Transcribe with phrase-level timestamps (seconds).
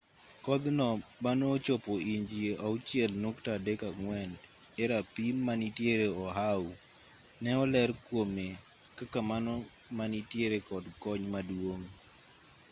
[0.45, 0.87] kodh no
[1.23, 4.33] mane ochopo inji 6.34
[4.81, 6.69] e rapim manitiere oahu
[7.41, 8.47] ne oler kuome
[8.97, 9.53] kaka mano
[9.97, 11.85] ma nitiere kod kony maduong